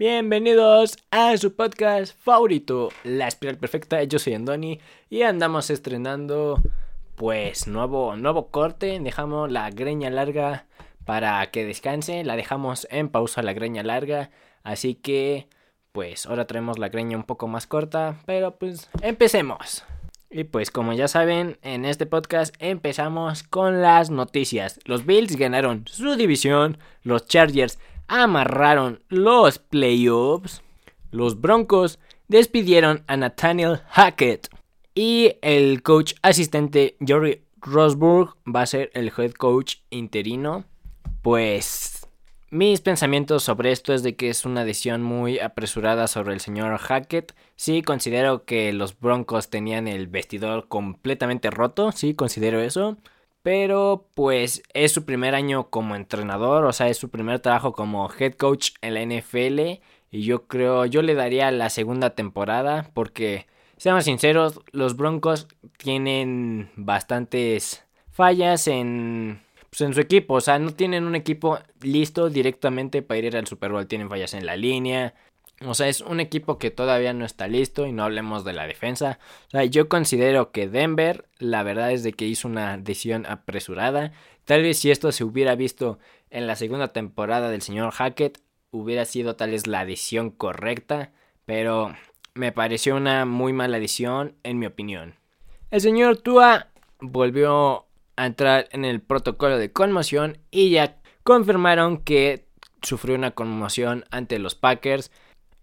[0.00, 4.02] Bienvenidos a su podcast favorito, La Espiral Perfecta.
[4.04, 4.80] Yo soy Andoni
[5.10, 6.62] y andamos estrenando,
[7.16, 8.98] pues, nuevo, nuevo corte.
[8.98, 10.64] Dejamos la greña larga
[11.04, 12.24] para que descanse.
[12.24, 14.30] La dejamos en pausa la greña larga.
[14.62, 15.48] Así que,
[15.92, 18.22] pues, ahora traemos la greña un poco más corta.
[18.24, 19.84] Pero, pues, empecemos.
[20.32, 24.78] Y pues como ya saben, en este podcast empezamos con las noticias.
[24.84, 30.62] Los Bills ganaron su división, los Chargers amarraron los playoffs.
[31.12, 34.48] Los Broncos despidieron a Nathaniel Hackett.
[34.94, 40.64] Y el coach asistente Jerry Rosburg va a ser el head coach interino.
[41.22, 42.08] Pues
[42.50, 46.76] mis pensamientos sobre esto es de que es una decisión muy apresurada sobre el señor
[46.78, 47.32] Hackett.
[47.54, 51.92] Sí, considero que los Broncos tenían el vestidor completamente roto.
[51.92, 52.96] Sí, considero eso.
[53.42, 58.10] Pero pues es su primer año como entrenador, o sea, es su primer trabajo como
[58.18, 59.80] head coach en la NFL.
[60.10, 65.46] Y yo creo, yo le daría la segunda temporada porque, seamos sinceros, los Broncos
[65.78, 70.34] tienen bastantes fallas en, pues, en su equipo.
[70.34, 73.86] O sea, no tienen un equipo listo directamente para ir al Super Bowl.
[73.86, 75.14] Tienen fallas en la línea,
[75.64, 78.66] o sea, es un equipo que todavía no está listo y no hablemos de la
[78.66, 79.18] defensa.
[79.48, 84.12] O sea, yo considero que Denver, la verdad es de que hizo una decisión apresurada.
[84.46, 85.98] Tal vez si esto se hubiera visto
[86.30, 91.12] en la segunda temporada del señor Hackett, hubiera sido tal vez la decisión correcta.
[91.44, 91.94] Pero
[92.34, 95.16] me pareció una muy mala decisión, en mi opinión.
[95.70, 96.68] El señor Tua
[97.00, 102.46] volvió a entrar en el protocolo de conmoción y ya confirmaron que
[102.82, 105.10] sufrió una conmoción ante los Packers.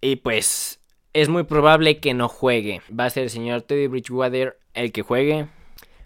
[0.00, 0.80] Y pues
[1.12, 2.82] es muy probable que no juegue.
[2.88, 5.48] Va a ser el señor Teddy Bridgewater el que juegue.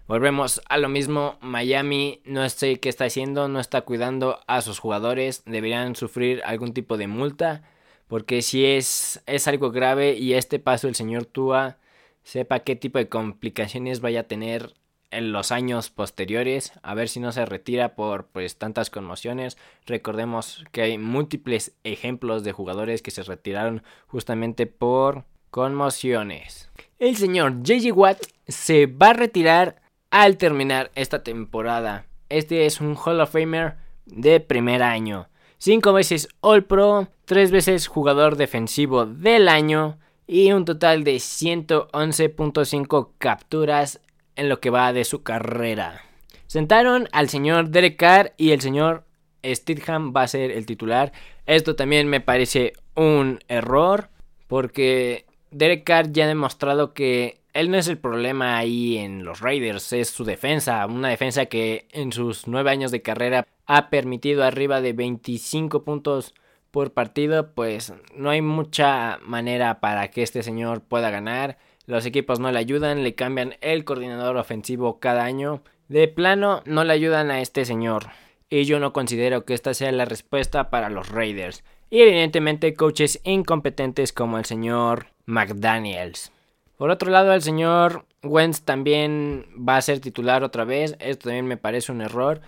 [0.07, 1.37] Volvemos a lo mismo.
[1.41, 5.43] Miami no sé qué está haciendo, no está cuidando a sus jugadores.
[5.45, 7.63] Deberían sufrir algún tipo de multa.
[8.07, 11.77] Porque si es, es algo grave y este paso el señor Tua
[12.23, 14.73] sepa qué tipo de complicaciones vaya a tener
[15.11, 19.57] en los años posteriores, a ver si no se retira por pues tantas conmociones.
[19.85, 26.69] Recordemos que hay múltiples ejemplos de jugadores que se retiraron justamente por conmociones.
[26.97, 32.05] El señor JJ Watt se va a retirar al terminar esta temporada.
[32.29, 35.27] Este es un Hall of Famer de primer año.
[35.57, 43.09] Cinco veces All Pro, tres veces jugador defensivo del año y un total de 111.5
[43.17, 43.99] capturas
[44.35, 46.03] en lo que va de su carrera.
[46.47, 49.05] Sentaron al señor Derek Carr y el señor
[49.45, 51.11] Stidham va a ser el titular.
[51.45, 54.09] Esto también me parece un error
[54.47, 59.41] porque Derek Carr ya ha demostrado que él no es el problema ahí en los
[59.41, 64.43] Raiders, es su defensa, una defensa que en sus nueve años de carrera ha permitido
[64.43, 66.33] arriba de 25 puntos
[66.71, 71.57] por partido, pues no hay mucha manera para que este señor pueda ganar.
[71.91, 75.61] Los equipos no le ayudan, le cambian el coordinador ofensivo cada año.
[75.89, 78.05] De plano, no le ayudan a este señor.
[78.49, 81.65] Y yo no considero que esta sea la respuesta para los Raiders.
[81.89, 86.31] Y evidentemente coaches incompetentes como el señor McDaniels.
[86.77, 90.95] Por otro lado, el señor Wentz también va a ser titular otra vez.
[91.01, 92.39] Esto también me parece un error.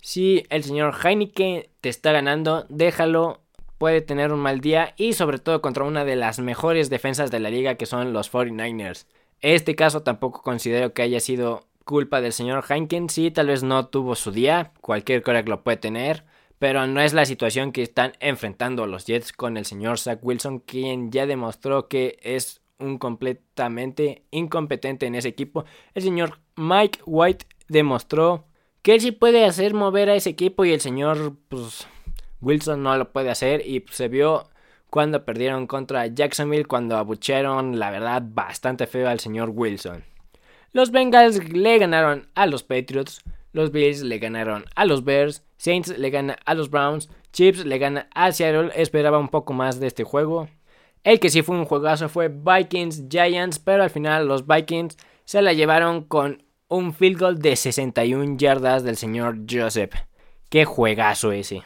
[0.00, 3.41] Si el señor Heineken te está ganando, déjalo
[3.82, 7.40] puede tener un mal día y sobre todo contra una de las mejores defensas de
[7.40, 9.06] la liga que son los 49ers.
[9.40, 13.88] Este caso tampoco considero que haya sido culpa del señor Heineken, sí, tal vez no
[13.88, 16.24] tuvo su día, cualquier que lo puede tener,
[16.60, 20.60] pero no es la situación que están enfrentando los Jets con el señor Zach Wilson,
[20.60, 25.64] quien ya demostró que es un completamente incompetente en ese equipo.
[25.94, 28.44] El señor Mike White demostró
[28.82, 31.88] que él sí puede hacer mover a ese equipo y el señor pues
[32.42, 34.48] Wilson no lo puede hacer y se vio
[34.90, 40.04] cuando perdieron contra Jacksonville cuando abuchearon la verdad bastante feo al señor Wilson.
[40.72, 43.22] Los Bengals le ganaron a los Patriots,
[43.52, 47.78] los Bills le ganaron a los Bears, Saints le gana a los Browns, Chips le
[47.78, 50.48] gana a Seattle, esperaba un poco más de este juego.
[51.04, 55.40] El que sí fue un juegazo fue Vikings Giants, pero al final los Vikings se
[55.40, 59.94] la llevaron con un field goal de 61 yardas del señor Joseph.
[60.48, 61.62] Qué juegazo ese.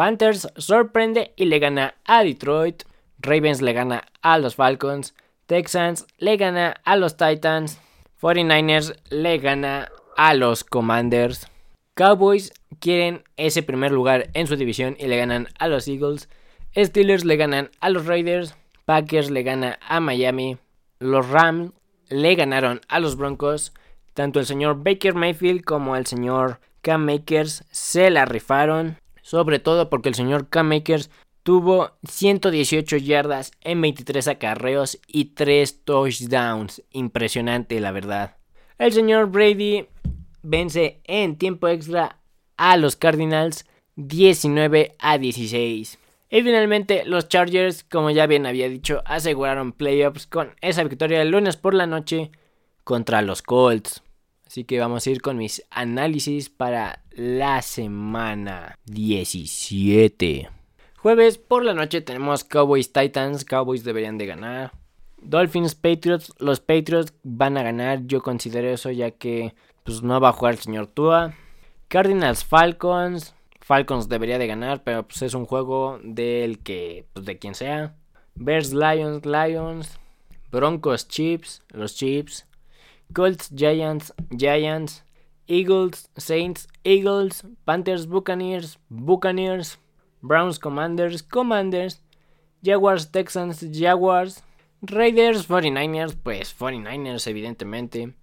[0.00, 2.84] Panthers sorprende y le gana a Detroit.
[3.18, 5.14] Ravens le gana a los Falcons.
[5.44, 7.78] Texans le gana a los Titans.
[8.18, 11.48] 49ers le gana a los Commanders.
[11.92, 16.30] Cowboys quieren ese primer lugar en su división y le ganan a los Eagles.
[16.74, 18.56] Steelers le ganan a los Raiders.
[18.86, 20.56] Packers le gana a Miami.
[20.98, 21.72] Los Rams
[22.08, 23.74] le ganaron a los Broncos.
[24.14, 28.96] Tanto el señor Baker Mayfield como el señor Cam Makers se la rifaron.
[29.22, 31.10] Sobre todo porque el señor Cam Makers
[31.42, 36.82] tuvo 118 yardas en 23 acarreos y 3 touchdowns.
[36.90, 38.36] Impresionante, la verdad.
[38.78, 39.86] El señor Brady
[40.42, 42.18] vence en tiempo extra
[42.56, 45.98] a los Cardinals 19 a 16.
[46.30, 51.30] Y finalmente los Chargers, como ya bien había dicho, aseguraron playoffs con esa victoria el
[51.30, 52.30] lunes por la noche
[52.84, 54.02] contra los Colts.
[54.50, 60.50] Así que vamos a ir con mis análisis para la semana 17.
[60.96, 63.44] Jueves por la noche tenemos Cowboys Titans.
[63.44, 64.72] Cowboys deberían de ganar.
[65.22, 66.34] Dolphins Patriots.
[66.40, 68.08] Los Patriots van a ganar.
[68.08, 69.54] Yo considero eso ya que
[69.84, 71.32] pues, no va a jugar el señor Tua.
[71.86, 73.36] Cardinals Falcons.
[73.60, 77.94] Falcons debería de ganar, pero pues es un juego del que, pues de quien sea.
[78.34, 80.00] Bears Lions, Lions.
[80.50, 82.49] Broncos Chips, los Chips.
[83.12, 85.04] Colts, Giants, Giants,
[85.46, 89.78] Eagles, Saints, Eagles, Panthers, Buccaneers, Buccaneers,
[90.22, 92.02] Browns, Commanders, Commanders,
[92.62, 94.42] Jaguars, Texans, Jaguars,
[94.82, 98.14] Raiders, 49ers, pues 49ers evidentemente.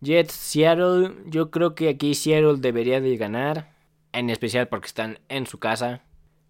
[0.00, 3.72] Jets, Seattle, yo creo que aquí Seattle debería de ganar,
[4.12, 6.02] en especial porque están en su casa.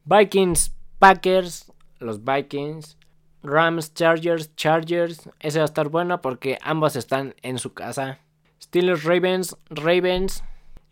[0.05, 2.97] Vikings, Packers, los Vikings.
[3.43, 5.29] Rams, Chargers, Chargers.
[5.41, 8.19] Ese va a estar bueno porque ambos están en su casa.
[8.63, 10.45] Steelers, Ravens, Ravens.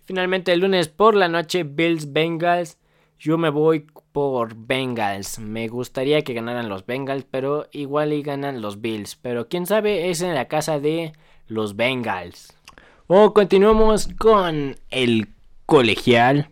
[0.04, 2.78] Finalmente el lunes por la noche, Bills, Bengals.
[3.18, 5.38] Yo me voy por Bengals.
[5.38, 9.16] Me gustaría que ganaran los Bengals, pero igual y ganan los Bills.
[9.16, 11.12] Pero quién sabe, es en la casa de
[11.46, 12.54] los Bengals.
[13.06, 15.28] O continuamos con el
[15.66, 16.48] colegial.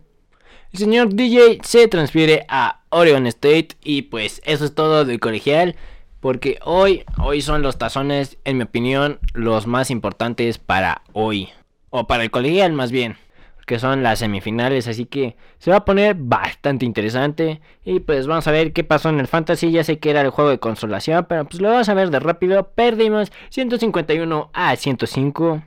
[0.71, 5.75] El señor DJ se transfiere a Oregon State y pues eso es todo del colegial.
[6.19, 11.49] Porque hoy, hoy son los tazones, en mi opinión, los más importantes para hoy.
[11.89, 13.17] O para el colegial más bien.
[13.65, 14.87] Que son las semifinales.
[14.87, 17.61] Así que se va a poner bastante interesante.
[17.83, 19.71] Y pues vamos a ver qué pasó en el fantasy.
[19.71, 21.25] Ya sé que era el juego de consolación.
[21.27, 22.71] Pero pues lo vamos a ver de rápido.
[22.75, 25.63] Perdimos 151 a 105.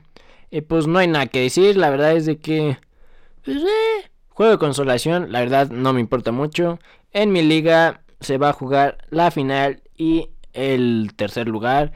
[0.51, 1.75] Y pues no hay nada que decir.
[1.75, 2.77] La verdad es de que...
[3.43, 6.79] Pues eh, Juego de consolación, la verdad no me importa mucho.
[7.11, 11.91] En mi liga se va a jugar la final y el tercer lugar.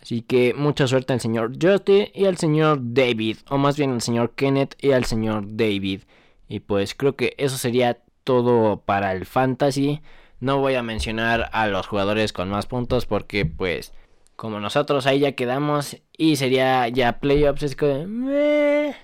[0.00, 3.38] Así que mucha suerte al señor Justin y al señor David.
[3.48, 6.02] O más bien al señor Kenneth y al señor David.
[6.48, 10.00] Y pues creo que eso sería todo para el fantasy.
[10.38, 13.92] No voy a mencionar a los jugadores con más puntos porque pues
[14.36, 18.94] como nosotros ahí ya quedamos y sería ya playoffs es que...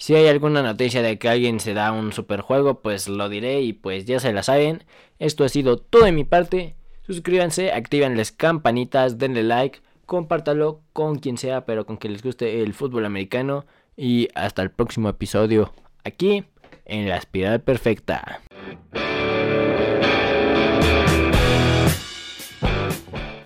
[0.00, 3.62] Si hay alguna noticia de que alguien se da un super juego, pues lo diré
[3.62, 4.84] y pues ya se la saben.
[5.18, 6.76] Esto ha sido todo de mi parte.
[7.02, 12.62] Suscríbanse, activen las campanitas, denle like, compártalo con quien sea, pero con que les guste
[12.62, 13.66] el fútbol americano.
[13.96, 15.74] Y hasta el próximo episodio
[16.04, 16.44] aquí
[16.84, 18.40] en la espiral perfecta.